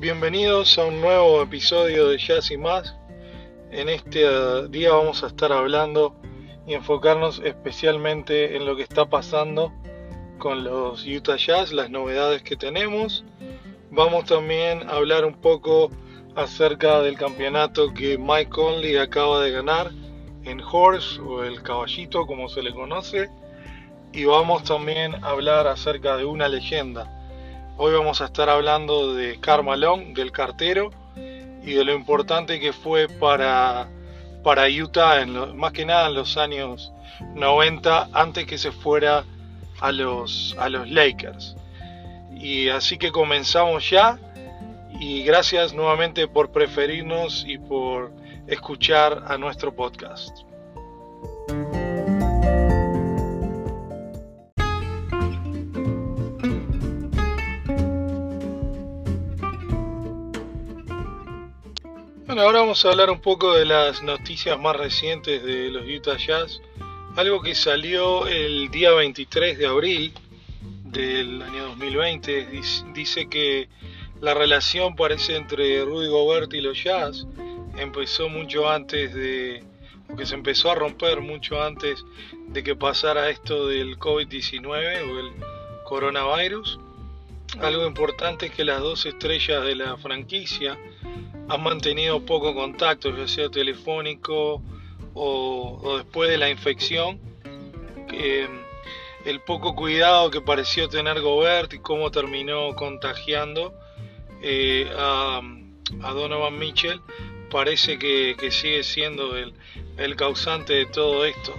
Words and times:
Bienvenidos 0.00 0.78
a 0.78 0.84
un 0.84 1.00
nuevo 1.00 1.42
episodio 1.42 2.06
de 2.06 2.18
Jazz 2.18 2.52
y 2.52 2.56
más. 2.56 2.94
En 3.72 3.88
este 3.88 4.28
uh, 4.28 4.68
día 4.68 4.92
vamos 4.92 5.24
a 5.24 5.26
estar 5.26 5.50
hablando 5.50 6.14
y 6.68 6.74
enfocarnos 6.74 7.42
especialmente 7.44 8.54
en 8.54 8.64
lo 8.64 8.76
que 8.76 8.84
está 8.84 9.06
pasando 9.06 9.72
con 10.38 10.62
los 10.62 11.04
Utah 11.04 11.34
Jazz, 11.34 11.72
las 11.72 11.90
novedades 11.90 12.44
que 12.44 12.54
tenemos. 12.54 13.24
Vamos 13.90 14.26
también 14.26 14.88
a 14.88 14.92
hablar 14.92 15.24
un 15.24 15.34
poco 15.34 15.90
acerca 16.36 17.02
del 17.02 17.18
campeonato 17.18 17.92
que 17.92 18.16
Mike 18.18 18.50
Conley 18.50 18.98
acaba 18.98 19.40
de 19.40 19.50
ganar 19.50 19.90
en 20.44 20.60
Horse 20.60 21.20
o 21.20 21.42
el 21.42 21.60
caballito 21.60 22.24
como 22.24 22.48
se 22.48 22.62
le 22.62 22.72
conoce. 22.72 23.30
Y 24.12 24.26
vamos 24.26 24.62
también 24.62 25.16
a 25.24 25.30
hablar 25.30 25.66
acerca 25.66 26.16
de 26.16 26.24
una 26.24 26.46
leyenda 26.46 27.17
Hoy 27.80 27.92
vamos 27.92 28.20
a 28.20 28.24
estar 28.24 28.48
hablando 28.48 29.14
de 29.14 29.38
Carmalón, 29.38 30.12
del 30.12 30.32
cartero, 30.32 30.90
y 31.62 31.74
de 31.74 31.84
lo 31.84 31.94
importante 31.94 32.58
que 32.58 32.72
fue 32.72 33.06
para, 33.06 33.88
para 34.42 34.66
Utah, 34.66 35.22
en 35.22 35.56
más 35.56 35.72
que 35.72 35.86
nada 35.86 36.08
en 36.08 36.14
los 36.14 36.36
años 36.36 36.92
90, 37.36 38.08
antes 38.12 38.46
que 38.46 38.58
se 38.58 38.72
fuera 38.72 39.24
a 39.78 39.92
los, 39.92 40.56
a 40.58 40.68
los 40.68 40.90
Lakers. 40.90 41.54
Y 42.34 42.68
así 42.68 42.98
que 42.98 43.12
comenzamos 43.12 43.88
ya, 43.88 44.18
y 44.98 45.22
gracias 45.22 45.72
nuevamente 45.72 46.26
por 46.26 46.50
preferirnos 46.50 47.44
y 47.46 47.58
por 47.58 48.10
escuchar 48.48 49.22
a 49.28 49.38
nuestro 49.38 49.72
podcast. 49.72 50.36
Ahora 62.40 62.60
vamos 62.60 62.84
a 62.84 62.90
hablar 62.90 63.10
un 63.10 63.20
poco 63.20 63.54
de 63.54 63.64
las 63.64 64.02
noticias 64.02 64.58
más 64.60 64.76
recientes 64.76 65.42
de 65.42 65.70
los 65.70 65.84
Utah 65.88 66.16
Jazz. 66.16 66.60
Algo 67.16 67.42
que 67.42 67.54
salió 67.54 68.28
el 68.28 68.70
día 68.70 68.92
23 68.92 69.58
de 69.58 69.66
abril 69.66 70.12
del 70.84 71.42
año 71.42 71.64
2020 71.70 72.48
dice 72.94 73.28
que 73.28 73.68
la 74.20 74.34
relación 74.34 74.94
parece 74.94 75.36
entre 75.36 75.84
Rudy 75.84 76.08
Gobert 76.08 76.54
y 76.54 76.60
los 76.60 76.82
Jazz 76.82 77.26
empezó 77.76 78.28
mucho 78.28 78.70
antes 78.70 79.12
de 79.14 79.64
que 80.16 80.24
se 80.24 80.34
empezó 80.34 80.70
a 80.70 80.76
romper 80.76 81.20
mucho 81.20 81.60
antes 81.60 82.04
de 82.46 82.62
que 82.62 82.76
pasara 82.76 83.30
esto 83.30 83.66
del 83.66 83.98
COVID-19 83.98 84.66
o 84.68 85.18
el 85.18 85.32
coronavirus. 85.84 86.78
Algo 87.60 87.86
importante 87.86 88.46
es 88.46 88.52
que 88.52 88.64
las 88.64 88.80
dos 88.80 89.06
estrellas 89.06 89.64
de 89.64 89.74
la 89.74 89.96
franquicia 89.96 90.78
han 91.48 91.62
mantenido 91.62 92.24
poco 92.24 92.54
contacto, 92.54 93.16
ya 93.16 93.26
sea 93.26 93.48
telefónico 93.48 94.62
o, 95.14 95.96
después 95.96 96.30
de 96.30 96.38
la 96.38 96.50
infección. 96.50 97.18
el 99.24 99.40
poco 99.40 99.74
cuidado 99.74 100.30
que 100.30 100.40
pareció 100.40 100.88
tener 100.88 101.20
Gobert 101.20 101.74
y 101.74 101.78
cómo 101.80 102.10
terminó 102.10 102.74
contagiando 102.74 103.74
eh, 104.42 104.90
a, 104.96 105.40
Donovan 106.12 106.58
Mitchell 106.58 107.00
parece 107.50 107.98
que, 107.98 108.36
sigue 108.50 108.82
siendo 108.82 109.36
el, 109.36 109.54
el, 109.96 110.16
causante 110.16 110.74
de 110.74 110.86
todo 110.86 111.24
esto. 111.24 111.54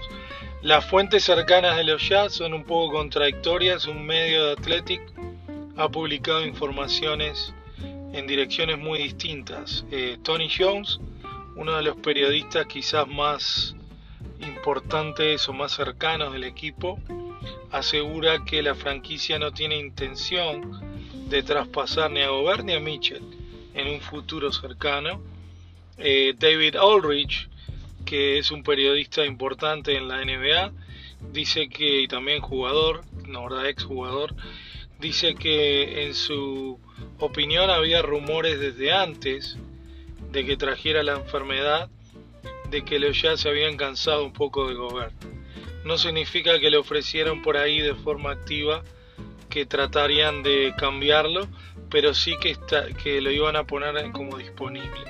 Las 0.61 0.85
fuentes 0.85 1.23
cercanas 1.23 1.77
de 1.77 1.83
los 1.83 2.07
Jazz 2.07 2.33
son 2.33 2.53
un 2.53 2.63
poco 2.63 2.93
contradictorias. 2.93 3.87
Un 3.87 4.05
medio 4.05 4.45
de 4.45 4.51
Athletic 4.53 5.01
ha 5.77 5.89
publicado 5.89 6.45
informaciones 6.45 7.53
en 8.13 8.27
direcciones 8.27 8.77
muy 8.77 8.99
distintas. 8.99 9.85
Eh, 9.91 10.17
Tony 10.23 10.49
Jones, 10.49 10.99
uno 11.55 11.75
de 11.75 11.83
los 11.83 11.97
periodistas 11.97 12.65
quizás 12.67 13.07
más 13.07 13.75
importantes 14.41 15.47
o 15.49 15.53
más 15.53 15.73
cercanos 15.73 16.33
del 16.33 16.43
equipo, 16.43 16.99
asegura 17.71 18.43
que 18.45 18.61
la 18.61 18.75
franquicia 18.75 19.39
no 19.39 19.51
tiene 19.51 19.77
intención 19.77 20.81
de 21.29 21.43
traspasar 21.43 22.11
ni 22.11 22.21
a 22.21 22.29
Gobert 22.29 22.63
ni 22.63 22.73
a 22.73 22.79
Mitchell 22.79 23.23
en 23.73 23.87
un 23.87 24.01
futuro 24.01 24.51
cercano. 24.51 25.21
Eh, 25.97 26.33
David 26.37 26.75
Aldrich, 26.75 27.49
que 28.05 28.39
es 28.39 28.51
un 28.51 28.63
periodista 28.63 29.25
importante 29.25 29.95
en 29.95 30.07
la 30.07 30.23
NBA, 30.23 30.71
dice 31.31 31.69
que, 31.69 32.01
y 32.01 32.07
también 32.07 32.41
jugador, 32.41 33.03
no, 33.27 33.43
verdad, 33.43 33.67
ex 33.67 33.83
jugador, 33.83 34.33
dice 34.99 35.35
que 35.35 36.05
en 36.05 36.15
su 36.15 36.79
opinión 37.19 37.69
había 37.69 38.01
rumores 38.01 38.59
desde 38.59 38.91
antes 38.91 39.57
de 40.31 40.45
que 40.45 40.57
trajera 40.57 41.03
la 41.03 41.13
enfermedad 41.13 41.89
de 42.69 42.83
que 42.83 42.99
los 42.99 43.21
ya 43.21 43.35
se 43.35 43.49
habían 43.49 43.77
cansado 43.77 44.23
un 44.23 44.33
poco 44.33 44.67
de 44.67 44.75
Gobert. 44.75 45.13
No 45.85 45.97
significa 45.97 46.59
que 46.59 46.69
le 46.69 46.77
ofrecieron 46.77 47.41
por 47.41 47.57
ahí 47.57 47.81
de 47.81 47.95
forma 47.95 48.31
activa 48.31 48.83
que 49.49 49.65
tratarían 49.65 50.43
de 50.43 50.73
cambiarlo, 50.77 51.47
pero 51.89 52.13
sí 52.13 52.35
que, 52.39 52.51
está, 52.51 52.85
lo 52.87 53.31
iban 53.31 53.55
a 53.55 53.63
poner 53.63 54.11
como 54.11 54.37
disponible. 54.37 55.05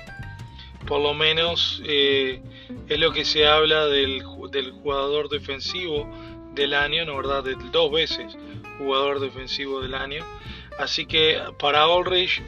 Por 0.86 1.02
lo 1.02 1.12
menos 1.12 1.82
eh, 1.84 2.40
es 2.88 2.98
lo 2.98 3.12
que 3.12 3.24
se 3.24 3.46
habla 3.46 3.86
del, 3.86 4.22
del 4.50 4.70
jugador 4.72 5.28
defensivo 5.28 6.10
del 6.54 6.72
año, 6.74 7.04
¿no 7.04 7.16
verdad? 7.16 7.44
De 7.44 7.54
dos 7.70 7.92
veces 7.92 8.36
jugador 8.80 9.20
defensivo 9.20 9.80
del 9.80 9.94
año. 9.94 10.24
Así 10.78 11.06
que 11.06 11.40
para 11.58 11.88
Ulrich 11.88 12.42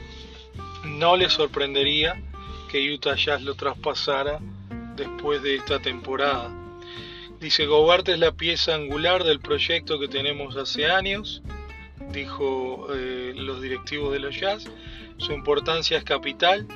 no 0.84 1.16
le 1.16 1.28
sorprendería 1.30 2.20
que 2.70 2.92
Utah 2.92 3.14
Jazz 3.16 3.42
lo 3.42 3.54
traspasara 3.54 4.38
después 4.96 5.42
de 5.42 5.56
esta 5.56 5.80
temporada. 5.80 6.50
Dice 7.40 7.66
Gobert 7.66 8.08
es 8.08 8.18
la 8.18 8.32
pieza 8.32 8.74
angular 8.74 9.24
del 9.24 9.40
proyecto 9.40 9.98
que 9.98 10.08
tenemos 10.08 10.56
hace 10.56 10.86
años, 10.86 11.42
dijo 12.12 12.86
eh, 12.94 13.32
los 13.36 13.60
directivos 13.60 14.12
de 14.12 14.20
los 14.20 14.38
Jazz. 14.38 14.70
Su 15.18 15.32
importancia 15.32 15.98
es 15.98 16.04
capital, 16.04 16.66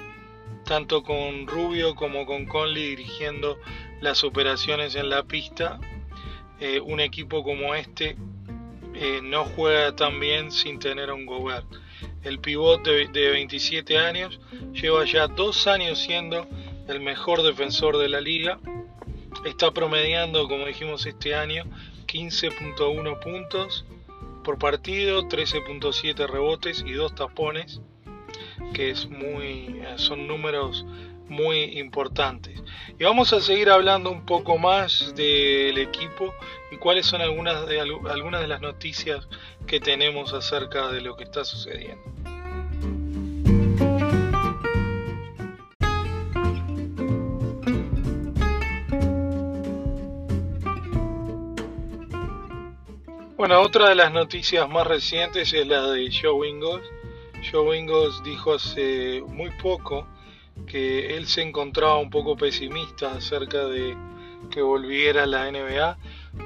tanto 0.65 1.03
con 1.03 1.47
Rubio 1.47 1.95
como 1.95 2.27
con 2.27 2.47
Conley 2.47 2.97
dirigiendo 2.97 3.59
las 4.01 4.25
operaciones 4.25 4.97
en 4.97 5.09
la 5.09 5.23
pista. 5.23 5.79
Eh, 6.59 6.81
un 6.81 7.01
equipo 7.01 7.45
como 7.45 7.75
este 7.75 8.17
eh, 8.99 9.21
no 9.23 9.45
juega 9.45 9.95
tan 9.95 10.19
bien 10.19 10.51
sin 10.51 10.79
tener 10.79 11.13
un 11.13 11.27
Gobert. 11.27 11.67
El 12.23 12.39
pivot 12.41 12.83
de, 12.83 13.31
27 13.31 13.99
años 13.99 14.41
lleva 14.73 15.05
ya 15.05 15.27
dos 15.29 15.67
años 15.67 15.99
siendo 15.99 16.47
el 16.89 17.01
mejor 17.01 17.43
defensor 17.43 17.99
de 17.99 18.09
la 18.09 18.23
liga. 18.23 18.59
Está 19.45 19.71
promediando, 19.71 20.49
como 20.49 20.65
dijimos 20.65 21.05
este 21.05 21.35
año, 21.35 21.65
15.1 22.07 23.21
puntos 23.21 23.85
por 24.43 24.59
partido, 24.59 25.25
13.7 25.25 26.27
rebotes 26.27 26.83
y 26.87 26.93
dos 26.93 27.15
tapones, 27.15 27.83
que 28.73 28.91
es 28.91 29.11
muy, 29.11 29.83
eh, 29.83 29.95
son 29.97 30.27
números 30.27 30.87
muy 31.29 31.79
importantes. 31.79 32.63
Y 32.99 33.05
vamos 33.05 33.33
a 33.33 33.41
seguir 33.41 33.69
hablando 33.69 34.11
un 34.11 34.25
poco 34.25 34.57
más 34.57 35.15
del 35.15 35.77
equipo 35.79 36.33
cuáles 36.77 37.07
son 37.07 37.21
algunas 37.21 37.67
de, 37.67 37.81
algunas 37.81 38.41
de 38.41 38.49
las 38.49 38.61
noticias 38.61 39.29
que 39.67 39.81
tenemos 39.81 40.33
acerca 40.33 40.89
de 40.89 41.01
lo 41.01 41.17
que 41.17 41.25
está 41.25 41.45
sucediendo. 41.45 42.03
Bueno, 53.37 53.61
otra 53.61 53.91
de 53.91 53.95
las 53.95 54.13
noticias 54.13 54.69
más 54.69 54.87
recientes 54.87 55.53
es 55.53 55.67
la 55.67 55.83
de 55.91 56.11
Joe 56.11 56.49
Ingles. 56.49 56.83
Joe 57.53 57.79
Ingles 57.79 58.21
dijo 58.25 58.55
hace 58.55 59.23
muy 59.27 59.51
poco 59.63 60.07
que 60.67 61.17
él 61.17 61.27
se 61.27 61.43
encontraba 61.43 61.99
un 61.99 62.11
poco 62.11 62.37
pesimista 62.37 63.13
acerca 63.13 63.67
de 63.67 63.97
que 64.51 64.63
volviera 64.63 65.27
la 65.27 65.51
NBA, 65.51 65.99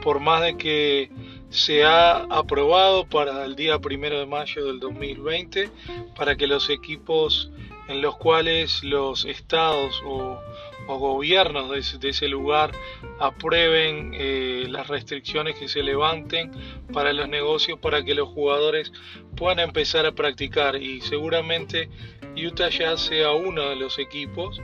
por 0.02 0.20
más 0.20 0.42
de 0.42 0.56
que 0.56 1.10
se 1.50 1.84
ha 1.84 2.18
aprobado 2.30 3.06
para 3.06 3.44
el 3.44 3.56
día 3.56 3.78
primero 3.78 4.18
de 4.18 4.26
mayo 4.26 4.64
del 4.66 4.78
2020 4.80 5.70
para 6.16 6.36
que 6.36 6.46
los 6.46 6.70
equipos 6.70 7.50
en 7.88 8.02
los 8.02 8.16
cuales 8.16 8.84
los 8.84 9.24
estados 9.24 10.00
o, 10.04 10.38
gobiernos 10.86 11.70
de 12.00 12.08
ese, 12.08 12.26
lugar 12.26 12.72
aprueben 13.20 14.10
eh, 14.12 14.66
las 14.68 14.88
restricciones 14.88 15.56
que 15.56 15.68
se 15.68 15.84
levanten 15.84 16.50
para 16.92 17.12
los 17.12 17.28
negocios 17.28 17.78
para 17.78 18.04
que 18.04 18.12
los 18.12 18.28
jugadores 18.28 18.92
puedan 19.36 19.60
empezar 19.60 20.04
a 20.04 20.10
practicar. 20.10 20.74
Y 20.74 21.00
seguramente 21.00 21.88
Utah 22.36 22.70
ya 22.70 22.96
sea 22.96 23.30
uno 23.30 23.68
de 23.68 23.76
los 23.76 24.00
equipos 24.00 24.60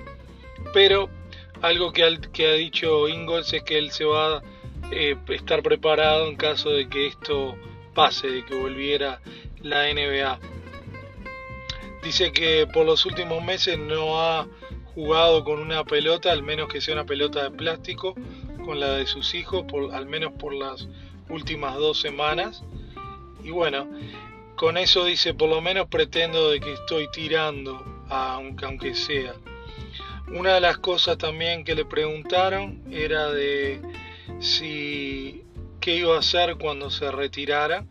pero 0.72 1.08
algo 1.62 1.93
que, 1.93 2.19
que 2.32 2.46
ha 2.46 2.52
dicho 2.52 3.08
Ingalls 3.08 3.52
es 3.52 3.62
que 3.62 3.79
él 3.79 3.90
se 3.90 4.05
va 4.05 4.38
a 4.38 4.43
eh, 4.90 5.17
estar 5.28 5.62
preparado 5.62 6.28
en 6.28 6.37
caso 6.37 6.70
de 6.70 6.88
que 6.88 7.06
esto 7.06 7.56
pase, 7.94 8.28
de 8.28 8.44
que 8.44 8.55
volviera 8.55 9.20
la 9.62 9.93
NBA. 9.93 10.38
Dice 12.02 12.31
que 12.31 12.67
por 12.73 12.87
los 12.87 13.05
últimos 13.05 13.43
meses 13.43 13.78
no 13.78 14.20
ha 14.20 14.46
jugado 14.94 15.44
con 15.44 15.58
una 15.58 15.84
pelota, 15.84 16.31
al 16.31 16.43
menos 16.43 16.69
que 16.69 16.81
sea 16.81 16.94
una 16.94 17.05
pelota 17.05 17.43
de 17.43 17.50
plástico, 17.50 18.14
con 18.64 18.81
la 18.81 18.93
de 18.93 19.06
sus 19.06 19.34
hijos, 19.34 19.64
al 19.93 20.06
menos 20.06 20.32
por 20.32 20.55
las 20.55 20.88
últimas 21.29 21.75
dos 21.75 22.00
semanas. 22.00 22.62
Y 23.43 23.50
bueno, 23.50 23.88
con 24.56 24.76
eso 24.76 25.05
dice, 25.05 25.34
por 25.34 25.49
lo 25.49 25.61
menos 25.61 25.88
pretendo 25.88 26.50
de 26.50 26.61
que 26.61 26.72
estoy 26.72 27.08
tirando, 27.11 28.05
aunque, 28.08 28.64
aunque 28.64 28.94
sea. 28.94 29.34
Una 30.29 30.55
de 30.55 30.61
las 30.61 30.79
cosas 30.79 31.19
también 31.19 31.62
que 31.64 31.75
le 31.75 31.84
preguntaron 31.84 32.82
era 32.90 33.31
de 33.31 33.81
si 34.46 35.43
qué 35.81 35.96
iba 35.96 36.14
a 36.14 36.20
hacer 36.20 36.56
cuando 36.56 36.90
se 36.90 37.10
retirara. 37.10 37.84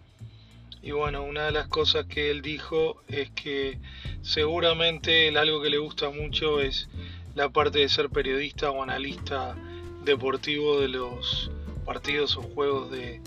Y 0.81 0.91
bueno, 0.91 1.23
una 1.23 1.45
de 1.45 1.51
las 1.51 1.67
cosas 1.67 2.05
que 2.05 2.31
él 2.31 2.41
dijo 2.41 3.01
es 3.07 3.29
que 3.31 3.79
seguramente 4.21 5.35
algo 5.37 5.61
que 5.61 5.69
le 5.69 5.77
gusta 5.79 6.09
mucho 6.09 6.61
es 6.61 6.87
la 7.33 7.49
parte 7.49 7.79
de 7.79 7.89
ser 7.89 8.09
periodista 8.09 8.71
o 8.71 8.83
analista 8.83 9.55
deportivo 10.03 10.79
de 10.79 10.87
los 10.87 11.51
partidos 11.85 12.37
o 12.37 12.43
juegos 12.43 12.89
de, 12.91 13.19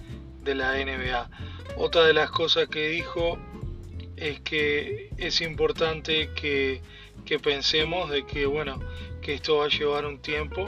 de 0.43 0.55
la 0.55 0.73
NBA. 0.77 1.31
Otra 1.77 2.05
de 2.05 2.15
las 2.15 2.31
cosas 2.31 2.69
que 2.69 2.89
dijo 2.89 3.39
es 4.17 4.41
que 4.41 5.11
es 5.19 5.41
importante 5.43 6.31
que, 6.35 6.81
que 7.27 7.39
pensemos 7.39 8.11
de 8.11 8.25
que 8.25 8.47
bueno 8.47 8.81
que 9.21 9.35
esto 9.35 9.59
va 9.59 9.67
a 9.67 9.69
llevar 9.69 10.07
un 10.07 10.21
tiempo 10.21 10.67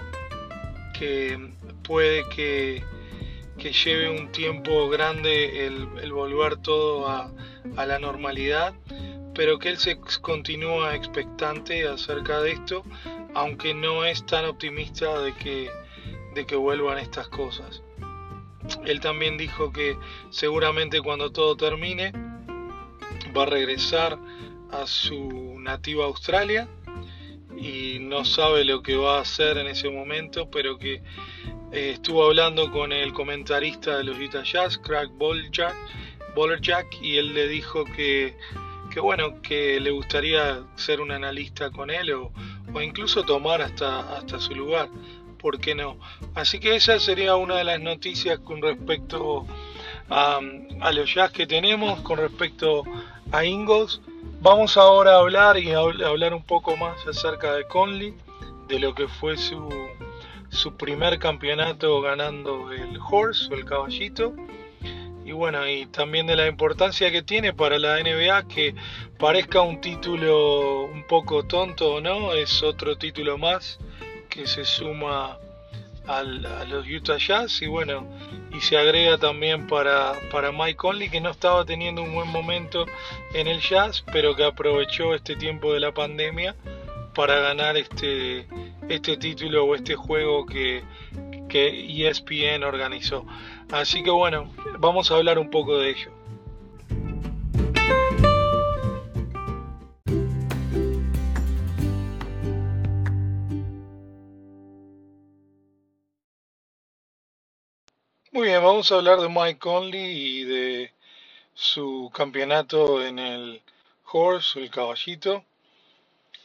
que 0.98 1.52
puede 1.90 2.22
que, 2.28 2.84
que 3.58 3.72
lleve 3.72 4.08
un 4.16 4.30
tiempo 4.30 4.88
grande 4.88 5.66
el, 5.66 6.12
volver 6.12 6.56
todo 6.58 7.08
a, 7.08 7.32
a, 7.76 7.84
la 7.84 7.98
normalidad 7.98 8.74
pero 9.34 9.58
que 9.58 9.70
él 9.70 9.76
se 9.76 9.98
continúa 10.20 10.94
expectante 10.94 11.88
acerca 11.88 12.42
de 12.42 12.52
esto 12.52 12.84
aunque 13.34 13.74
no 13.74 14.04
es 14.04 14.24
tan 14.24 14.44
optimista 14.44 15.20
de 15.20 15.34
que, 15.34 15.68
de 16.36 16.46
que 16.46 16.54
vuelvan 16.54 16.98
estas 16.98 17.26
cosas. 17.26 17.82
Él 18.84 19.00
también 19.00 19.36
dijo 19.36 19.72
que 19.72 19.96
seguramente 20.30 21.00
cuando 21.00 21.32
todo 21.32 21.56
termine 21.56 22.12
va 23.36 23.42
a 23.42 23.46
regresar 23.46 24.16
a 24.70 24.86
su 24.86 25.58
nativa 25.58 26.04
Australia 26.04 26.68
y 27.56 27.98
no 27.98 28.24
sabe 28.24 28.64
lo 28.64 28.80
que 28.80 28.94
va 28.94 29.18
a 29.18 29.22
hacer 29.22 29.58
en 29.58 29.66
ese 29.66 29.90
momento, 29.90 30.48
pero 30.52 30.78
que 30.78 31.02
eh, 31.72 31.90
estuvo 31.94 32.24
hablando 32.24 32.70
con 32.70 32.92
el 32.92 33.12
comentarista 33.12 33.98
de 33.98 34.04
los 34.04 34.18
Utah 34.18 34.42
Jazz, 34.42 34.78
Craig 34.78 35.08
Bollerjack, 35.16 37.02
y 37.02 37.18
él 37.18 37.34
le 37.34 37.48
dijo 37.48 37.84
que, 37.84 38.36
que, 38.92 39.00
bueno, 39.00 39.40
que 39.42 39.80
le 39.80 39.90
gustaría 39.90 40.62
ser 40.76 41.00
un 41.00 41.10
analista 41.10 41.70
con 41.70 41.90
él 41.90 42.12
o, 42.12 42.32
o 42.72 42.80
incluso 42.80 43.24
tomar 43.24 43.62
hasta, 43.62 44.16
hasta 44.16 44.38
su 44.38 44.54
lugar. 44.54 44.88
¿por 45.40 45.58
qué 45.58 45.74
no? 45.74 45.96
Así 46.34 46.60
que 46.60 46.76
esa 46.76 46.98
sería 46.98 47.36
una 47.36 47.56
de 47.56 47.64
las 47.64 47.80
noticias 47.80 48.38
con 48.40 48.60
respecto 48.62 49.46
a, 50.08 50.40
los 50.92 51.14
jazz 51.14 51.30
que 51.32 51.46
tenemos, 51.46 52.00
con 52.00 52.18
respecto 52.18 52.84
a 53.32 53.44
Ingles. 53.44 54.00
Vamos 54.40 54.76
ahora 54.76 55.14
a 55.14 55.18
hablar 55.18 55.58
y 55.58 55.72
a 55.72 55.78
hablar 55.78 56.34
un 56.34 56.42
poco 56.42 56.76
más 56.76 57.06
acerca 57.06 57.54
de 57.54 57.64
Conley, 57.66 58.14
de 58.68 58.78
lo 58.78 58.94
que 58.94 59.08
fue 59.08 59.36
su, 59.36 59.68
su 60.50 60.76
primer 60.76 61.18
campeonato 61.18 62.00
ganando 62.00 62.72
el 62.72 62.98
horse 62.98 63.52
o 63.52 63.56
el 63.56 63.64
caballito. 63.64 64.34
Y 65.24 65.32
bueno, 65.32 65.66
y 65.68 65.86
también 65.86 66.26
de 66.26 66.34
la 66.34 66.48
importancia 66.48 67.10
que 67.10 67.22
tiene 67.22 67.52
para 67.52 67.78
la 67.78 68.00
NBA, 68.02 68.48
que 68.48 68.74
parezca 69.18 69.60
un 69.60 69.80
título 69.80 70.84
un 70.84 71.04
poco 71.04 71.44
tonto 71.44 71.94
o 71.94 72.00
no, 72.00 72.34
es 72.34 72.62
otro 72.62 72.96
título 72.96 73.38
más 73.38 73.78
que 74.28 74.46
se 74.46 74.64
suma 74.64 75.38
a 76.06 76.22
los 76.22 76.86
Utah 76.88 77.18
Jazz 77.18 77.62
y 77.62 77.68
bueno, 77.68 78.04
y 78.52 78.60
se 78.60 78.76
agrega 78.76 79.18
también 79.18 79.68
para, 79.68 80.14
para 80.32 80.50
Mike 80.50 80.76
Conley 80.76 81.08
que 81.08 81.20
no 81.20 81.30
estaba 81.30 81.64
teniendo 81.64 82.02
un 82.02 82.12
buen 82.12 82.28
momento 82.28 82.86
en 83.32 83.46
el 83.46 83.60
Jazz, 83.60 84.02
pero 84.12 84.34
que 84.34 84.44
aprovechó 84.44 85.14
este 85.14 85.36
tiempo 85.36 85.72
de 85.72 85.80
la 85.80 85.92
pandemia 85.92 86.56
para 87.14 87.40
ganar 87.40 87.76
este, 87.76 88.46
este 88.88 89.16
título 89.16 89.64
o 89.64 89.74
este 89.74 89.94
juego 89.94 90.46
que, 90.46 90.82
que 91.48 92.08
ESPN 92.08 92.64
organizó. 92.64 93.26
Así 93.70 94.02
que 94.02 94.10
bueno, 94.10 94.52
vamos 94.78 95.10
a 95.10 95.16
hablar 95.16 95.38
un 95.38 95.50
poco 95.50 95.78
de 95.78 95.90
ello. 95.90 96.12
Muy 108.32 108.46
bien, 108.48 108.62
vamos 108.62 108.90
a 108.90 108.94
hablar 108.94 109.20
de 109.20 109.28
Mike 109.28 109.58
Conley 109.58 110.40
y 110.40 110.44
de 110.44 110.92
su 111.52 112.10
campeonato 112.14 113.04
en 113.04 113.18
el 113.18 113.62
horse, 114.04 114.60
el 114.60 114.70
caballito. 114.70 115.44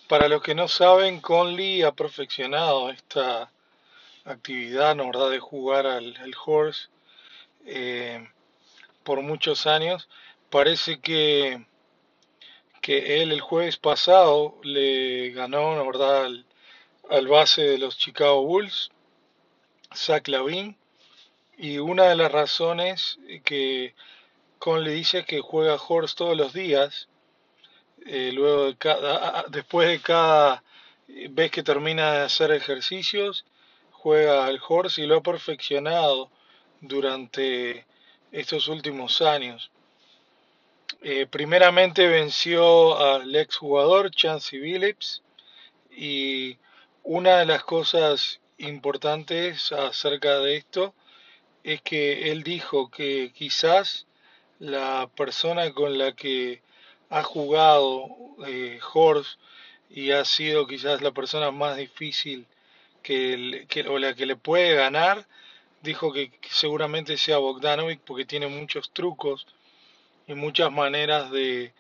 Para 0.08 0.28
los 0.28 0.42
que 0.44 0.54
no 0.54 0.68
saben, 0.68 1.20
Conley 1.20 1.82
ha 1.82 1.92
perfeccionado 1.92 2.92
esta 2.92 3.52
actividad, 4.24 4.96
¿no 4.96 5.08
verdad?, 5.08 5.32
de 5.32 5.40
jugar 5.40 5.88
al, 5.88 6.16
horse 6.46 6.90
eh, 7.66 8.28
por 9.04 9.22
muchos 9.22 9.66
años. 9.66 10.08
Parece 10.52 11.00
que, 11.00 11.66
que 12.82 13.22
él 13.22 13.32
el 13.32 13.42
jueves 13.42 13.78
pasado 13.78 14.60
le 14.64 15.32
ganó, 15.32 15.76
¿no 15.76 15.86
verdad?, 15.88 16.26
al, 16.26 16.46
al 17.10 17.28
base 17.28 17.64
de 17.64 17.78
los 17.80 17.98
Chicago 17.98 18.44
Bulls, 18.44 18.92
Zach 19.96 20.28
Lavin 20.28 20.78
y 21.58 21.78
una 21.80 22.06
de 22.06 22.16
las 22.16 22.32
razones 22.32 23.18
que 23.44 23.96
le 24.66 24.92
dice 24.92 25.26
que 25.26 25.42
juega 25.42 25.76
Horse 25.76 26.16
todos 26.16 26.36
los 26.36 26.54
días, 26.54 27.08
eh, 28.06 28.32
luego 28.34 28.66
de 28.66 28.78
cada, 28.78 29.46
después 29.50 29.88
de 29.90 30.00
cada 30.00 30.64
vez 31.08 31.52
que 31.52 31.64
termina 31.64 32.14
de 32.14 32.22
hacer 32.22 32.52
ejercicios, 32.52 33.46
juega 33.92 34.46
al 34.46 34.60
Horse 34.68 35.02
y 35.02 35.08
lo 35.08 35.18
ha 35.18 35.24
perfeccionado 35.24 36.30
durante 36.82 37.86
estos 38.32 38.68
últimos 38.68 39.22
años. 39.22 39.72
Eh, 41.02 41.28
primeramente 41.28 42.08
venció 42.08 42.98
al 42.98 43.36
exjugador 43.36 44.12
Chansey 44.12 44.60
Phillips 44.60 45.24
y 45.92 46.58
una 47.04 47.40
de 47.40 47.46
las 47.46 47.64
cosas 47.64 48.40
importantes 48.58 49.72
acerca 49.72 50.40
de 50.40 50.58
esto 50.58 50.94
es 51.64 51.82
que 51.82 52.32
él 52.32 52.44
dijo 52.44 52.90
que 52.90 53.32
quizás 53.34 54.08
la 54.60 55.10
persona 55.16 55.72
con 55.74 55.98
la 55.98 56.14
que 56.14 56.62
ha 57.10 57.24
jugado 57.24 58.08
eh, 58.48 58.80
Horst 58.94 59.40
y 59.90 60.12
ha 60.12 60.26
sido 60.26 60.68
quizás 60.68 61.02
la 61.02 61.12
persona 61.12 61.52
más 61.52 61.78
difícil 61.78 62.46
que, 63.04 63.66
o 63.88 64.00
la 64.00 64.16
que 64.16 64.26
le 64.26 64.36
puede 64.36 64.76
ganar, 64.76 65.28
dijo 65.82 66.12
que 66.12 66.32
seguramente 66.50 67.18
sea 67.18 67.38
Bogdanovic 67.38 68.02
porque 68.02 68.26
tiene 68.26 68.48
muchos 68.48 68.92
trucos 68.92 69.46
y 70.28 70.34
muchas 70.34 70.72
maneras 70.72 71.30
de, 71.32 71.72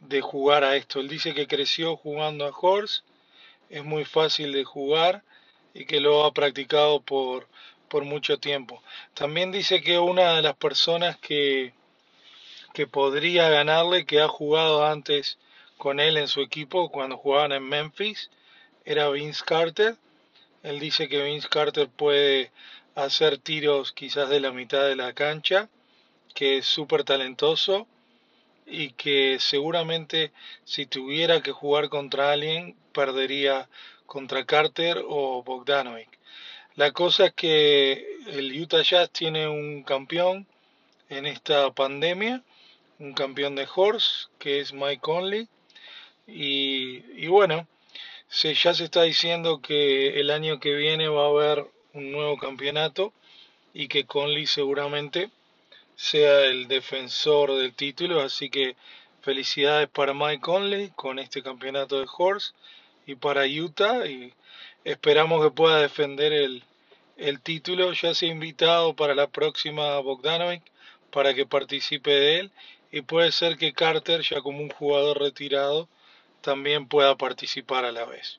de 0.00 0.20
jugar 0.20 0.64
a 0.64 0.76
esto. 0.76 1.00
Él 1.00 1.08
dice 1.08 1.34
que 1.34 1.48
creció 1.48 1.96
jugando 1.96 2.46
a 2.46 2.50
Horst, 2.50 3.04
es 3.70 3.84
muy 3.84 4.04
fácil 4.04 4.52
de 4.52 4.64
jugar 4.64 5.22
y 5.74 5.84
que 5.84 6.00
lo 6.00 6.24
ha 6.24 6.32
practicado 6.32 7.00
por 7.00 7.48
por 7.88 8.04
mucho 8.04 8.38
tiempo. 8.38 8.82
También 9.14 9.50
dice 9.50 9.82
que 9.82 9.98
una 9.98 10.36
de 10.36 10.42
las 10.42 10.56
personas 10.56 11.18
que, 11.18 11.72
que 12.72 12.86
podría 12.86 13.48
ganarle, 13.48 14.06
que 14.06 14.20
ha 14.20 14.28
jugado 14.28 14.86
antes 14.86 15.38
con 15.76 16.00
él 16.00 16.16
en 16.16 16.28
su 16.28 16.40
equipo 16.40 16.90
cuando 16.90 17.16
jugaban 17.16 17.52
en 17.52 17.62
Memphis, 17.62 18.30
era 18.84 19.08
Vince 19.10 19.44
Carter. 19.44 19.96
Él 20.62 20.80
dice 20.80 21.08
que 21.08 21.22
Vince 21.22 21.48
Carter 21.48 21.88
puede 21.88 22.50
hacer 22.94 23.38
tiros 23.38 23.92
quizás 23.92 24.28
de 24.28 24.40
la 24.40 24.50
mitad 24.50 24.86
de 24.86 24.96
la 24.96 25.12
cancha, 25.12 25.68
que 26.34 26.58
es 26.58 26.66
súper 26.66 27.04
talentoso 27.04 27.86
y 28.66 28.90
que 28.90 29.38
seguramente 29.40 30.32
si 30.64 30.86
tuviera 30.86 31.40
que 31.42 31.52
jugar 31.52 31.88
contra 31.88 32.32
alguien 32.32 32.76
perdería 32.92 33.68
contra 34.06 34.44
Carter 34.44 35.02
o 35.06 35.42
Bogdanovic. 35.42 36.18
La 36.76 36.92
cosa 36.92 37.26
es 37.26 37.34
que 37.34 38.18
el 38.26 38.60
Utah 38.60 38.82
Jazz 38.82 39.10
tiene 39.10 39.48
un 39.48 39.82
campeón 39.82 40.46
en 41.08 41.26
esta 41.26 41.70
pandemia, 41.72 42.42
un 42.98 43.12
campeón 43.12 43.54
de 43.54 43.68
horse, 43.74 44.28
que 44.38 44.60
es 44.60 44.72
Mike 44.72 45.00
Conley. 45.00 45.48
Y, 46.26 47.26
bueno, 47.28 47.66
se, 48.28 48.54
ya 48.54 48.74
se 48.74 48.84
está 48.84 49.02
diciendo 49.02 49.60
que 49.60 50.20
el 50.20 50.30
año 50.30 50.60
que 50.60 50.74
viene 50.74 51.08
va 51.08 51.24
a 51.24 51.28
haber 51.28 51.66
un 51.94 52.12
nuevo 52.12 52.36
campeonato 52.36 53.12
y 53.72 53.88
que 53.88 54.04
Conley 54.04 54.46
seguramente 54.46 55.30
sea 55.96 56.44
el 56.44 56.68
defensor 56.68 57.54
del 57.54 57.74
título, 57.74 58.20
así 58.20 58.50
que 58.50 58.76
Felicidades 59.20 59.88
para 59.88 60.14
Mike 60.14 60.40
Conley 60.40 60.90
con 60.94 61.18
este 61.18 61.42
campeonato 61.42 61.98
de 61.98 62.06
Horse 62.16 62.52
y 63.06 63.16
para 63.16 63.44
Utah 63.46 64.06
y 64.06 64.32
esperamos 64.84 65.44
que 65.44 65.50
pueda 65.50 65.82
defender 65.82 66.32
el, 66.32 66.62
el 67.16 67.40
título. 67.40 67.92
Ya 67.92 68.14
se 68.14 68.26
ha 68.26 68.28
invitado 68.30 68.94
para 68.94 69.14
la 69.14 69.26
próxima 69.26 69.98
Bogdanovic 69.98 70.62
para 71.10 71.34
que 71.34 71.46
participe 71.46 72.10
de 72.10 72.38
él 72.38 72.52
y 72.90 73.02
puede 73.02 73.32
ser 73.32 73.56
que 73.56 73.72
Carter, 73.72 74.22
ya 74.22 74.40
como 74.40 74.60
un 74.60 74.70
jugador 74.70 75.18
retirado, 75.18 75.88
también 76.40 76.88
pueda 76.88 77.16
participar 77.16 77.84
a 77.84 77.92
la 77.92 78.04
vez. 78.04 78.38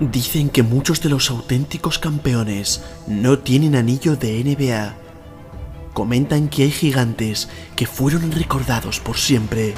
Dicen 0.00 0.48
que 0.48 0.62
muchos 0.62 1.02
de 1.02 1.08
los 1.08 1.28
auténticos 1.28 1.98
campeones 1.98 2.84
no 3.08 3.40
tienen 3.40 3.74
anillo 3.74 4.14
de 4.14 4.44
NBA. 4.44 4.94
Comentan 5.92 6.48
que 6.48 6.62
hay 6.62 6.70
gigantes 6.70 7.48
que 7.74 7.86
fueron 7.86 8.30
recordados 8.30 9.00
por 9.00 9.18
siempre. 9.18 9.74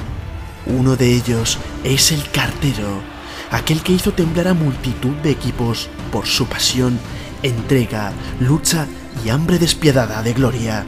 Uno 0.67 0.95
de 0.95 1.15
ellos 1.15 1.57
es 1.83 2.11
el 2.11 2.29
cartero, 2.29 3.01
aquel 3.49 3.81
que 3.81 3.93
hizo 3.93 4.11
temblar 4.11 4.49
a 4.49 4.53
multitud 4.53 5.15
de 5.23 5.31
equipos 5.31 5.89
por 6.11 6.27
su 6.27 6.45
pasión, 6.45 6.99
entrega, 7.41 8.13
lucha 8.39 8.85
y 9.25 9.29
hambre 9.29 9.57
despiadada 9.57 10.21
de 10.21 10.33
gloria. 10.33 10.85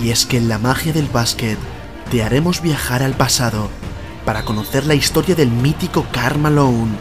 Y 0.00 0.10
es 0.10 0.26
que 0.26 0.38
en 0.38 0.48
la 0.48 0.58
magia 0.58 0.92
del 0.92 1.06
básquet 1.06 1.58
te 2.10 2.22
haremos 2.22 2.62
viajar 2.62 3.02
al 3.02 3.14
pasado 3.14 3.68
para 4.24 4.44
conocer 4.44 4.86
la 4.86 4.94
historia 4.94 5.34
del 5.34 5.50
mítico 5.50 6.06
Karl 6.12 6.38
Malone, 6.38 6.92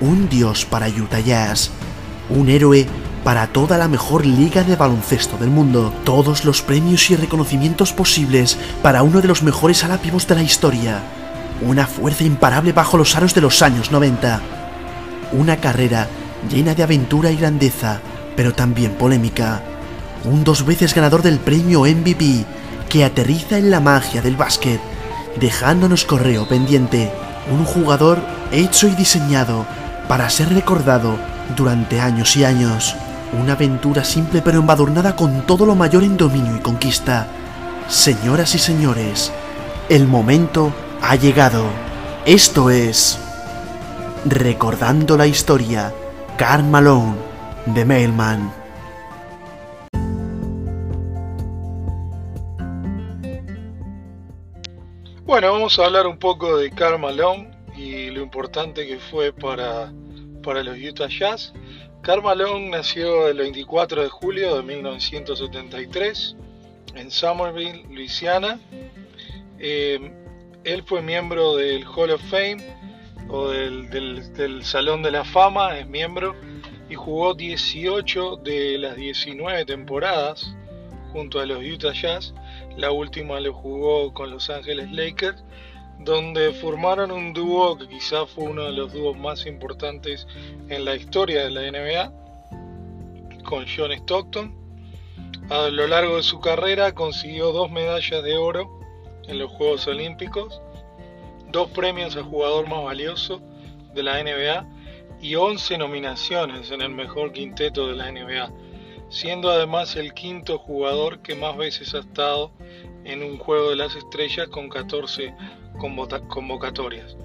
un 0.00 0.28
dios 0.28 0.64
para 0.64 0.88
Utah 0.88 1.20
Jazz, 1.20 1.70
un 2.30 2.48
héroe 2.48 2.86
para 3.24 3.48
toda 3.48 3.76
la 3.76 3.88
mejor 3.88 4.24
liga 4.24 4.62
de 4.62 4.76
baloncesto 4.76 5.36
del 5.36 5.50
mundo, 5.50 5.92
todos 6.04 6.44
los 6.44 6.62
premios 6.62 7.10
y 7.10 7.16
reconocimientos 7.16 7.92
posibles 7.92 8.56
para 8.82 9.02
uno 9.02 9.20
de 9.20 9.28
los 9.28 9.42
mejores 9.42 9.82
alápivos 9.84 10.26
de 10.28 10.36
la 10.36 10.42
historia, 10.42 11.02
una 11.60 11.86
fuerza 11.86 12.24
imparable 12.24 12.72
bajo 12.72 12.96
los 12.96 13.16
aros 13.16 13.34
de 13.34 13.40
los 13.40 13.62
años 13.62 13.90
90, 13.90 14.40
una 15.32 15.56
carrera 15.56 16.08
llena 16.48 16.74
de 16.74 16.84
aventura 16.84 17.30
y 17.30 17.36
grandeza, 17.36 18.00
pero 18.36 18.52
también 18.52 18.92
polémica, 18.92 19.60
un 20.26 20.44
dos 20.44 20.66
veces 20.66 20.94
ganador 20.94 21.22
del 21.22 21.38
premio 21.38 21.82
MVP 21.82 22.44
que 22.88 23.04
aterriza 23.04 23.58
en 23.58 23.70
la 23.70 23.80
magia 23.80 24.22
del 24.22 24.36
básquet, 24.36 24.80
dejándonos 25.40 26.04
correo 26.04 26.48
pendiente, 26.48 27.12
un 27.50 27.64
jugador 27.64 28.18
hecho 28.52 28.88
y 28.88 28.94
diseñado 28.94 29.64
para 30.08 30.28
ser 30.30 30.52
recordado 30.52 31.16
durante 31.56 32.00
años 32.00 32.36
y 32.36 32.44
años. 32.44 32.96
Una 33.40 33.52
aventura 33.52 34.04
simple 34.04 34.42
pero 34.42 34.60
embadurnada 34.60 35.16
con 35.16 35.46
todo 35.46 35.66
lo 35.66 35.74
mayor 35.74 36.04
en 36.04 36.16
dominio 36.16 36.56
y 36.56 36.60
conquista. 36.60 37.26
Señoras 37.88 38.54
y 38.54 38.58
señores, 38.58 39.32
el 39.88 40.06
momento 40.06 40.72
ha 41.02 41.16
llegado. 41.16 41.64
Esto 42.24 42.70
es... 42.70 43.18
Recordando 44.24 45.16
la 45.16 45.28
historia, 45.28 45.92
Carl 46.36 46.64
Malone, 46.64 47.14
de 47.66 47.84
Mailman. 47.84 48.65
Bueno, 55.36 55.52
vamos 55.52 55.78
a 55.78 55.84
hablar 55.84 56.06
un 56.06 56.18
poco 56.18 56.56
de 56.56 56.70
Karl 56.70 56.98
Malone 56.98 57.50
y 57.76 58.08
lo 58.08 58.22
importante 58.22 58.86
que 58.86 58.98
fue 58.98 59.34
para, 59.34 59.92
para 60.42 60.62
los 60.62 60.78
Utah 60.78 61.08
Jazz. 61.08 61.52
Karl 62.00 62.22
Malone 62.22 62.70
nació 62.70 63.28
el 63.28 63.36
24 63.36 64.04
de 64.04 64.08
julio 64.08 64.56
de 64.56 64.62
1973 64.62 66.36
en 66.94 67.10
Somerville, 67.10 67.84
Louisiana. 67.90 68.58
Eh, 69.58 70.10
él 70.64 70.82
fue 70.84 71.02
miembro 71.02 71.56
del 71.56 71.84
Hall 71.84 72.12
of 72.12 72.22
Fame 72.30 72.74
o 73.28 73.50
del, 73.50 73.90
del, 73.90 74.64
Salón 74.64 75.02
de 75.02 75.10
la 75.10 75.22
Fama, 75.22 75.78
es 75.78 75.86
miembro, 75.86 76.34
y 76.88 76.94
jugó 76.94 77.34
18 77.34 78.36
de 78.36 78.78
las 78.78 78.96
19 78.96 79.66
temporadas 79.66 80.56
junto 81.16 81.40
a 81.40 81.46
los 81.46 81.64
Utah 81.64 81.94
Jazz 81.94 82.34
la 82.76 82.90
última 82.90 83.40
lo 83.40 83.54
jugó 83.54 84.12
con 84.12 84.30
Los 84.30 84.50
Ángeles 84.50 84.92
Lakers, 84.92 85.42
donde 86.00 86.52
formaron 86.52 87.10
un 87.10 87.32
dúo 87.32 87.78
que 87.78 87.88
quizás 87.88 88.28
fue 88.28 88.44
uno 88.44 88.64
de 88.64 88.72
los 88.72 88.92
dúos 88.92 89.16
más 89.16 89.46
importantes 89.46 90.26
en 90.68 90.84
la 90.84 90.94
historia 90.94 91.44
de 91.44 91.50
la 91.50 91.62
NBA, 91.70 92.12
con 93.44 93.64
John 93.66 93.92
Stockton. 93.92 94.54
A 95.48 95.68
lo 95.68 95.86
largo 95.86 96.16
de 96.16 96.22
su 96.22 96.38
carrera 96.38 96.92
consiguió 96.92 97.50
dos 97.50 97.70
medallas 97.70 98.22
de 98.22 98.36
oro 98.36 98.78
en 99.26 99.38
los 99.38 99.50
Juegos 99.52 99.86
Olímpicos, 99.86 100.60
dos 101.50 101.70
premios 101.70 102.14
al 102.16 102.24
jugador 102.24 102.68
más 102.68 102.84
valioso 102.84 103.40
de 103.94 104.02
la 104.02 104.22
NBA 104.22 104.68
y 105.22 105.34
11 105.34 105.78
nominaciones 105.78 106.70
en 106.70 106.82
el 106.82 106.90
mejor 106.90 107.32
quinteto 107.32 107.86
de 107.88 107.94
la 107.94 108.12
NBA 108.12 108.65
siendo 109.08 109.50
además 109.50 109.96
el 109.96 110.12
quinto 110.14 110.58
jugador 110.58 111.20
que 111.20 111.34
más 111.34 111.56
veces 111.56 111.94
ha 111.94 112.00
estado 112.00 112.52
en 113.04 113.22
un 113.22 113.38
juego 113.38 113.70
de 113.70 113.76
las 113.76 113.94
estrellas 113.94 114.48
con 114.48 114.68
14 114.68 115.34
convocatorias. 116.28 117.16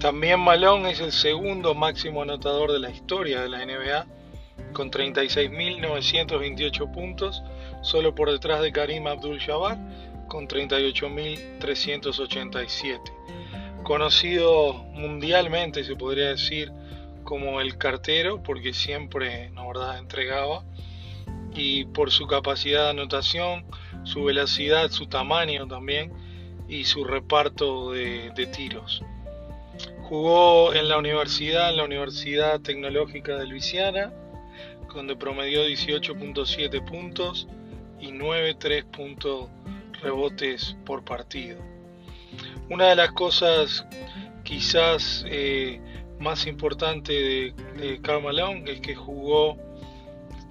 También 0.00 0.40
Malone 0.40 0.92
es 0.92 1.00
el 1.00 1.12
segundo 1.12 1.74
máximo 1.74 2.22
anotador 2.22 2.72
de 2.72 2.78
la 2.78 2.88
historia 2.90 3.42
de 3.42 3.48
la 3.48 3.64
NBA 3.64 4.06
con 4.72 4.90
36.928 4.90 6.92
puntos, 6.92 7.42
solo 7.82 8.14
por 8.14 8.30
detrás 8.30 8.62
de 8.62 8.72
Karim 8.72 9.06
Abdul-Jabbar 9.06 9.76
con 10.28 10.48
38.387. 10.48 13.00
Conocido 13.82 14.72
mundialmente, 14.92 15.84
se 15.84 15.96
podría 15.96 16.28
decir, 16.28 16.72
como 17.24 17.60
el 17.60 17.76
cartero, 17.78 18.42
porque 18.42 18.72
siempre, 18.72 19.50
la 19.50 19.66
verdad, 19.66 19.98
entregaba 19.98 20.64
y 21.56 21.84
por 21.86 22.10
su 22.10 22.26
capacidad 22.26 22.84
de 22.84 22.90
anotación, 22.90 23.64
su 24.04 24.24
velocidad, 24.24 24.90
su 24.90 25.06
tamaño 25.06 25.66
también 25.66 26.12
y 26.68 26.84
su 26.84 27.04
reparto 27.04 27.92
de, 27.92 28.48
tiros. 28.54 29.02
Jugó 30.02 30.74
en 30.74 30.88
la 30.88 30.98
universidad, 30.98 31.70
en 31.70 31.78
la 31.78 31.84
Universidad 31.84 32.60
Tecnológica 32.60 33.36
de 33.36 33.46
Luisiana, 33.46 34.12
donde 34.94 35.16
promedió 35.16 35.66
18.7 35.66 36.84
puntos 36.84 37.48
y 38.00 38.08
9.3 38.08 38.84
puntos 38.84 39.48
rebotes 40.02 40.76
por 40.84 41.04
partido. 41.04 41.58
Una 42.70 42.88
de 42.88 42.96
las 42.96 43.12
cosas 43.12 43.84
quizás 44.42 45.24
eh, 45.28 45.80
más 46.18 46.46
importantes 46.46 47.54
de, 47.76 47.98
de 48.00 48.20
Malone 48.20 48.70
es 48.70 48.80
que 48.80 48.94
jugó 48.94 49.65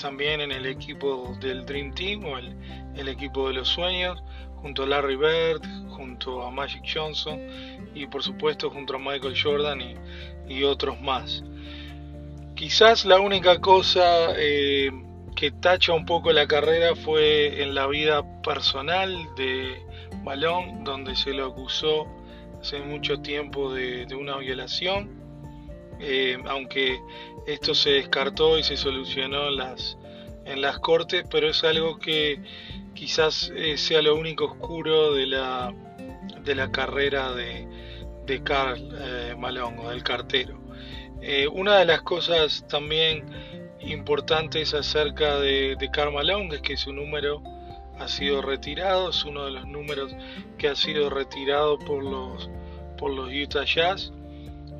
también 0.05 0.39
en 0.39 0.51
el 0.51 0.67
equipo 0.67 1.35
del 1.41 1.65
Dream 1.65 1.91
Team 1.95 2.25
o 2.25 2.37
el, 2.37 3.07
equipo 3.07 3.47
de 3.47 3.55
los 3.55 3.67
sueños, 3.67 4.21
junto 4.57 4.83
a 4.83 4.85
Larry 4.85 5.15
Bird, 5.15 5.63
junto 5.89 6.43
a 6.43 6.51
Magic 6.51 6.83
Johnson 6.93 7.39
y 7.95 8.05
por 8.05 8.21
supuesto 8.21 8.69
junto 8.69 8.95
a 8.95 8.99
Michael 8.99 9.33
Jordan 9.35 9.81
y, 10.47 10.63
otros 10.63 11.01
más. 11.01 11.43
Quizás 12.53 13.03
la 13.05 13.19
única 13.19 13.59
cosa 13.59 14.35
eh, 14.37 14.91
que 15.35 15.49
tacha 15.49 15.93
un 15.93 16.05
poco 16.05 16.31
la 16.31 16.45
carrera 16.45 16.95
fue 16.95 17.63
en 17.63 17.73
la 17.73 17.87
vida 17.87 18.21
personal 18.43 19.11
de 19.35 19.81
Malone, 20.23 20.81
donde 20.83 21.15
se 21.15 21.33
lo 21.33 21.47
acusó 21.47 22.05
hace 22.61 22.79
mucho 22.79 23.21
tiempo 23.21 23.73
de, 23.73 24.05
una 24.13 24.37
violación, 24.37 25.24
eh, 25.99 26.37
aunque 26.45 26.99
esto 27.47 27.73
se 27.75 27.91
descartó 27.91 28.57
y 28.57 28.63
se 28.63 28.77
solucionó 28.77 29.47
en 29.47 29.57
las, 29.57 29.97
las 30.45 30.79
cortes, 30.79 31.25
pero 31.29 31.49
es 31.49 31.63
algo 31.63 31.97
que 31.99 32.39
quizás 32.95 33.51
eh, 33.55 33.77
sea 33.77 34.01
lo 34.01 34.15
único 34.15 34.45
oscuro 34.45 35.13
de 35.13 35.27
la, 35.27 35.73
de 36.43 36.55
la 36.55 36.71
carrera 36.71 37.33
de, 37.33 37.67
Carl 38.43 38.79
eh, 38.99 39.35
Malone 39.37 39.79
o 39.79 39.89
del 39.89 40.01
cartero. 40.01 40.59
Eh, 41.21 41.47
una 41.47 41.77
de 41.77 41.85
las 41.85 42.01
cosas 42.01 42.65
también 42.67 43.25
importantes 43.81 44.73
acerca 44.73 45.39
de, 45.39 45.77
Karl 45.93 46.13
Malone 46.13 46.55
es 46.55 46.61
que 46.61 46.77
su 46.77 46.91
número 46.91 47.43
ha 47.99 48.07
sido 48.07 48.41
retirado, 48.41 49.11
es 49.11 49.23
uno 49.23 49.45
de 49.45 49.51
los 49.51 49.67
números 49.67 50.15
que 50.57 50.69
ha 50.69 50.75
sido 50.75 51.09
retirado 51.09 51.77
por 51.77 52.03
los, 52.03 52.49
por 52.97 53.11
los 53.11 53.29
Utah 53.31 53.65
Jazz. 53.65 54.11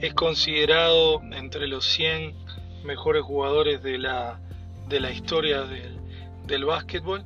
Es 0.06 0.14
considerado 0.14 1.20
entre 1.32 1.66
los 1.66 1.84
100 1.86 2.36
mejores 2.84 3.24
jugadores 3.24 3.82
de 3.82 3.98
la, 3.98 4.40
de 4.88 5.00
la 5.00 5.10
historia 5.10 5.64
del, 5.64 5.98
del 6.46 6.64
básquetbol. 6.64 7.26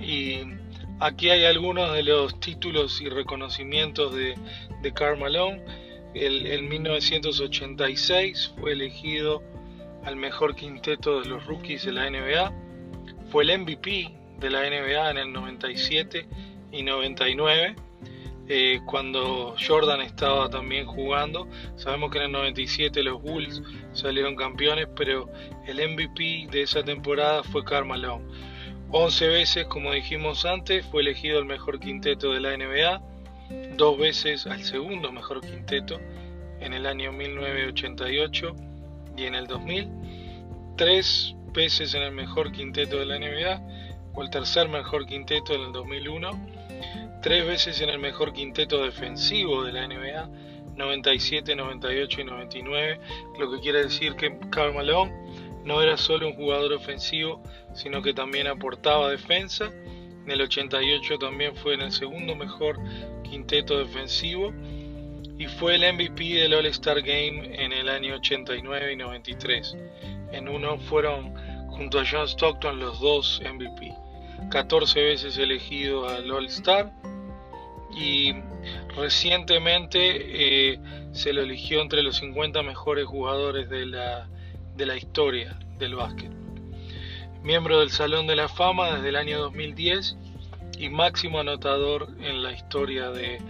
Y 0.00 0.40
aquí 0.98 1.30
hay 1.30 1.44
algunos 1.44 1.92
de 1.92 2.02
los 2.02 2.40
títulos 2.40 3.00
y 3.00 3.08
reconocimientos 3.08 4.12
de, 4.16 4.34
de 4.82 4.92
Karl 4.92 5.16
Malone. 5.16 5.62
En 6.14 6.68
1986 6.68 8.52
fue 8.58 8.72
elegido 8.72 9.40
al 10.04 10.16
mejor 10.16 10.56
quinteto 10.56 11.20
de 11.20 11.28
los 11.28 11.46
rookies 11.46 11.84
de 11.84 11.92
la 11.92 12.10
NBA. 12.10 12.52
Fue 13.30 13.44
el 13.44 13.60
MVP 13.60 14.12
de 14.40 14.50
la 14.50 14.68
NBA 14.68 15.08
en 15.08 15.18
el 15.18 15.32
97 15.32 16.26
y 16.72 16.82
99 16.82 17.76
eh, 18.48 18.80
cuando 18.86 19.54
Jordan 19.64 20.00
estaba 20.00 20.50
también 20.50 20.86
jugando. 20.86 21.48
Sabemos 21.76 22.10
que 22.10 22.18
en 22.18 22.24
el 22.24 22.32
97 22.32 23.02
los 23.02 23.22
Bulls 23.22 23.62
salieron 23.92 24.36
campeones, 24.36 24.88
pero 24.96 25.28
el 25.66 25.76
MVP 25.76 26.48
de 26.50 26.62
esa 26.62 26.82
temporada 26.82 27.42
fue 27.44 27.64
Karl 27.64 27.86
Malone. 27.86 28.24
11 28.90 29.28
veces, 29.28 29.66
como 29.66 29.92
dijimos 29.92 30.44
antes, 30.44 30.84
fue 30.86 31.02
elegido 31.02 31.38
el 31.38 31.46
mejor 31.46 31.80
quinteto 31.80 32.32
de 32.32 32.40
la 32.40 32.56
NBA, 32.56 33.00
dos 33.76 33.98
veces 33.98 34.46
al 34.46 34.62
segundo 34.62 35.10
mejor 35.12 35.40
quinteto 35.40 35.98
en 36.60 36.74
el 36.74 36.86
año 36.86 37.10
1988 37.12 38.54
y 39.16 39.24
en 39.24 39.34
el 39.34 39.46
2000, 39.46 39.88
tres 40.76 41.34
veces 41.52 41.94
en 41.94 42.02
el 42.02 42.12
mejor 42.12 42.52
quinteto 42.52 42.98
de 42.98 43.06
la 43.06 43.18
NBA 43.18 44.12
o 44.14 44.22
el 44.22 44.30
tercer 44.30 44.68
mejor 44.68 45.06
quinteto 45.06 45.54
en 45.54 45.62
el 45.62 45.72
2001 45.72 46.51
tres 47.22 47.46
veces 47.46 47.80
en 47.80 47.88
el 47.88 48.00
mejor 48.00 48.32
quinteto 48.32 48.82
defensivo 48.82 49.62
de 49.62 49.72
la 49.72 49.86
NBA, 49.86 50.28
97, 50.76 51.54
98 51.54 52.20
y 52.20 52.24
99, 52.24 53.00
lo 53.38 53.50
que 53.50 53.60
quiere 53.60 53.84
decir 53.84 54.16
que 54.16 54.36
Karl 54.50 54.74
Malone 54.74 55.12
no 55.64 55.80
era 55.80 55.96
solo 55.96 56.26
un 56.26 56.34
jugador 56.34 56.72
ofensivo, 56.72 57.40
sino 57.74 58.02
que 58.02 58.12
también 58.12 58.48
aportaba 58.48 59.08
defensa. 59.08 59.70
En 60.24 60.30
el 60.30 60.42
88 60.42 61.18
también 61.18 61.54
fue 61.54 61.74
en 61.74 61.82
el 61.82 61.92
segundo 61.92 62.34
mejor 62.34 62.78
quinteto 63.22 63.78
defensivo 63.78 64.52
y 65.38 65.46
fue 65.46 65.76
el 65.76 65.94
MVP 65.94 66.24
del 66.24 66.54
All-Star 66.54 67.02
Game 67.02 67.54
en 67.54 67.72
el 67.72 67.88
año 67.88 68.16
89 68.16 68.92
y 68.92 68.96
93. 68.96 69.76
En 70.32 70.48
uno 70.48 70.78
fueron 70.78 71.34
junto 71.68 72.00
a 72.00 72.04
John 72.04 72.26
Stockton 72.26 72.80
los 72.80 72.98
dos 73.00 73.40
MVP. 73.44 73.92
14 74.50 75.02
veces 75.02 75.38
elegido 75.38 76.08
al 76.08 76.30
All-Star 76.30 76.92
y 77.94 78.34
recientemente 78.96 80.72
eh, 80.72 80.78
se 81.12 81.32
lo 81.32 81.42
eligió 81.42 81.82
entre 81.82 82.02
los 82.02 82.16
50 82.16 82.62
mejores 82.62 83.06
jugadores 83.06 83.68
de 83.68 83.86
la, 83.86 84.28
de 84.76 84.86
la 84.86 84.96
historia 84.96 85.58
del 85.78 85.94
básquet. 85.94 86.30
Miembro 87.42 87.80
del 87.80 87.90
Salón 87.90 88.26
de 88.26 88.36
la 88.36 88.48
Fama 88.48 88.94
desde 88.94 89.08
el 89.08 89.16
año 89.16 89.40
2010 89.40 90.16
y 90.78 90.88
máximo 90.88 91.40
anotador 91.40 92.08
en 92.20 92.42
la 92.42 92.52
historia 92.52 93.10
de, 93.10 93.40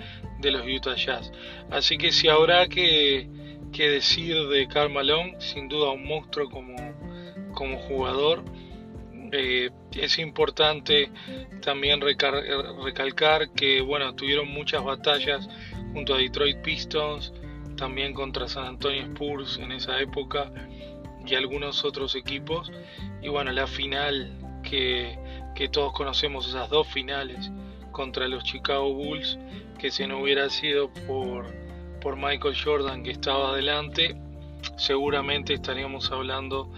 de 0.40 0.50
los 0.50 0.62
Utah 0.66 0.96
Jazz. 0.96 1.30
Así 1.70 1.98
que 1.98 2.10
si 2.10 2.28
habrá 2.28 2.68
que, 2.68 3.28
que 3.72 3.88
decir 3.88 4.48
de 4.48 4.66
Karl 4.66 4.90
Malone, 4.90 5.36
sin 5.40 5.68
duda 5.68 5.90
un 5.90 6.06
monstruo 6.06 6.48
como, 6.50 6.74
como 7.54 7.78
jugador 7.78 8.44
eh, 9.32 9.70
es 9.94 10.18
importante 10.18 11.10
también 11.62 12.00
recalcar 12.02 13.50
que 13.52 13.80
bueno 13.80 14.14
tuvieron 14.14 14.48
muchas 14.48 14.84
batallas 14.84 15.48
junto 15.94 16.14
a 16.14 16.18
Detroit 16.18 16.58
Pistons, 16.58 17.32
también 17.76 18.12
contra 18.12 18.46
San 18.46 18.66
Antonio 18.66 19.02
Spurs 19.02 19.58
en 19.58 19.72
esa 19.72 19.98
época 20.00 20.52
y 21.26 21.34
algunos 21.34 21.84
otros 21.84 22.14
equipos. 22.14 22.70
Y 23.22 23.28
bueno, 23.28 23.52
la 23.52 23.66
final 23.66 24.38
que, 24.62 25.18
que 25.54 25.68
todos 25.68 25.92
conocemos, 25.92 26.48
esas 26.48 26.68
dos 26.68 26.86
finales 26.88 27.50
contra 27.90 28.28
los 28.28 28.44
Chicago 28.44 28.92
Bulls, 28.92 29.38
que 29.78 29.90
si 29.90 30.06
no 30.06 30.20
hubiera 30.20 30.48
sido 30.50 30.92
por, 31.06 31.46
por 32.00 32.16
Michael 32.16 32.56
Jordan 32.62 33.02
que 33.02 33.12
estaba 33.12 33.50
adelante, 33.50 34.14
seguramente 34.76 35.54
estaríamos 35.54 36.10
hablando 36.10 36.70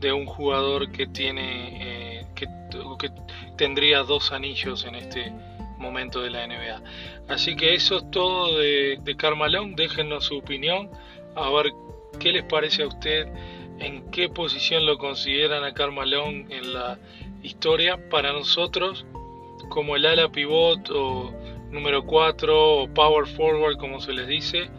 de 0.00 0.12
un 0.12 0.26
jugador 0.26 0.90
que 0.92 1.06
tiene 1.06 1.82
eh, 1.82 1.99
que, 2.98 3.10
tendría 3.56 4.02
dos 4.02 4.32
anillos 4.32 4.84
en 4.84 4.94
este 4.94 5.32
momento 5.78 6.20
de 6.20 6.30
la 6.30 6.46
NBA. 6.46 6.82
Así 7.28 7.56
que 7.56 7.74
eso 7.74 7.98
es 7.98 8.10
todo 8.10 8.58
de, 8.58 8.98
de. 9.02 9.74
Déjenos 9.76 10.24
su 10.24 10.38
opinión, 10.38 10.90
a 11.34 11.50
ver 11.50 11.72
qué 12.18 12.32
les 12.32 12.44
parece 12.44 12.82
a 12.82 12.88
usted, 12.88 13.28
en 13.78 14.10
qué 14.10 14.28
posición 14.28 14.86
lo 14.86 14.98
consideran 14.98 15.64
a 15.64 15.72
Carmalón 15.72 16.50
en 16.50 16.72
la 16.72 16.98
historia. 17.42 18.08
Para 18.10 18.32
nosotros, 18.32 19.06
como 19.68 19.96
el 19.96 20.06
ala 20.06 20.28
pivot 20.30 20.90
o 20.90 21.32
número 21.70 22.04
4 22.04 22.82
o 22.82 22.88
power 22.92 23.26
forward, 23.26 23.76
como 23.76 24.00
se 24.00 24.12
les 24.12 24.26
dice, 24.26 24.70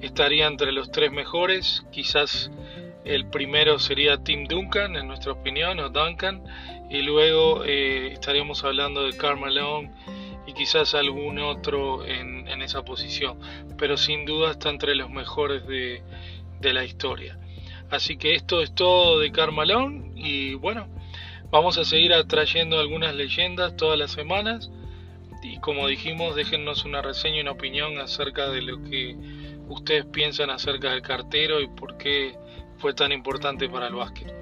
estaría 0.00 0.46
entre 0.46 0.72
los 0.72 0.90
tres 0.90 1.12
mejores, 1.12 1.84
quizás 1.92 2.50
el 3.04 3.26
primero 3.26 3.78
sería 3.78 4.18
Tim 4.18 4.46
Duncan, 4.46 4.96
en 4.96 5.08
nuestra 5.08 5.32
opinión, 5.32 5.78
o 5.80 5.88
Duncan, 5.88 6.42
y 6.92 7.00
luego 7.00 7.64
eh, 7.64 8.08
estaríamos 8.12 8.64
hablando 8.64 9.04
de 9.04 9.16
Karl 9.16 9.40
Malone 9.40 9.90
y 10.46 10.52
quizás 10.52 10.94
algún 10.94 11.38
otro 11.38 12.04
en, 12.04 12.42
esa 12.60 12.84
posición, 12.84 13.40
pero 13.76 13.96
sin 13.96 14.24
duda 14.24 14.52
está 14.52 14.68
entre 14.68 14.94
los 14.94 15.10
mejores 15.10 15.66
de, 15.66 16.02
la 16.60 16.84
historia. 16.84 17.38
Así 17.90 18.16
que 18.16 18.34
esto 18.34 18.62
es 18.62 18.72
todo 18.74 19.18
de 19.18 19.32
Karl 19.32 19.52
Malone 19.52 20.12
y 20.14 20.54
bueno, 20.54 20.86
vamos 21.50 21.78
a 21.78 21.84
seguir 21.84 22.12
atrayendo 22.12 22.78
algunas 22.78 23.14
leyendas 23.14 23.74
todas 23.76 23.98
las 23.98 24.12
semanas 24.12 24.70
y 25.42 25.58
como 25.58 25.88
dijimos, 25.88 26.36
déjennos 26.36 26.84
una 26.84 27.00
reseña 27.00 27.38
y 27.38 27.40
una 27.40 27.52
opinión 27.52 27.98
acerca 27.98 28.50
de 28.50 28.62
lo 28.62 28.80
que 28.84 29.16
ustedes 29.66 30.04
piensan 30.04 30.50
acerca 30.50 30.90
del 30.90 31.02
cartero 31.02 31.60
y 31.60 31.68
por 31.68 31.96
qué 31.96 32.36
fue 32.76 32.92
tan 32.92 33.12
importante 33.12 33.68
para 33.68 33.88
el 33.88 33.94
básquet. 33.94 34.41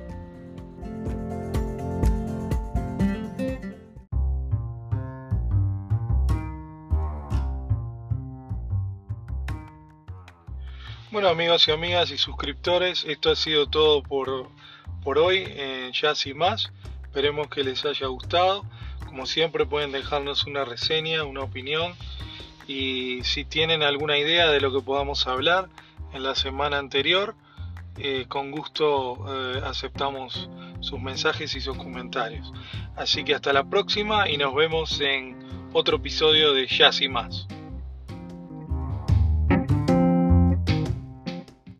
Bueno 11.12 11.28
amigos 11.28 11.66
y 11.66 11.72
amigas 11.72 12.12
y 12.12 12.18
suscriptores, 12.18 13.04
esto 13.04 13.32
ha 13.32 13.34
sido 13.34 13.66
todo 13.66 14.00
por, 14.00 14.48
por 15.02 15.18
hoy 15.18 15.42
en 15.44 15.90
Jazz 15.90 16.24
y 16.26 16.34
más. 16.34 16.70
Esperemos 17.02 17.48
que 17.48 17.64
les 17.64 17.84
haya 17.84 18.06
gustado. 18.06 18.64
Como 19.06 19.26
siempre 19.26 19.66
pueden 19.66 19.90
dejarnos 19.90 20.44
una 20.46 20.64
reseña, 20.64 21.24
una 21.24 21.42
opinión 21.42 21.94
y 22.68 23.24
si 23.24 23.44
tienen 23.44 23.82
alguna 23.82 24.18
idea 24.18 24.52
de 24.52 24.60
lo 24.60 24.72
que 24.72 24.82
podamos 24.82 25.26
hablar 25.26 25.68
en 26.12 26.22
la 26.22 26.36
semana 26.36 26.78
anterior, 26.78 27.34
eh, 27.98 28.26
con 28.28 28.52
gusto 28.52 29.16
eh, 29.28 29.62
aceptamos 29.64 30.48
sus 30.78 31.00
mensajes 31.00 31.56
y 31.56 31.60
sus 31.60 31.76
comentarios. 31.76 32.52
Así 32.94 33.24
que 33.24 33.34
hasta 33.34 33.52
la 33.52 33.64
próxima 33.64 34.28
y 34.28 34.36
nos 34.36 34.54
vemos 34.54 35.00
en 35.00 35.36
otro 35.72 35.96
episodio 35.96 36.54
de 36.54 36.68
Jazz 36.68 37.00
y 37.00 37.08
más. 37.08 37.48